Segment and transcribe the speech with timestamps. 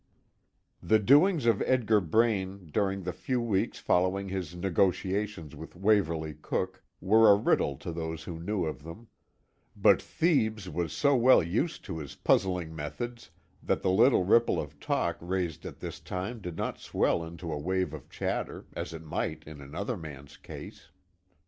[0.81, 0.89] X.
[0.89, 6.81] The doings of Edgar Braine, during the few weeks following his negotiations with Waverley Cooke,
[6.99, 9.09] were a riddle to those who knew of them;
[9.75, 13.29] but Thebes was so well used to his puzzling methods
[13.61, 17.59] that the little ripple of talk raised at this time did not swell into a
[17.59, 20.89] wave of chatter, as it might in another man's case.